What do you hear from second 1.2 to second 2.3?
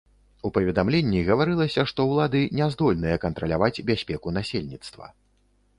гаварылася, што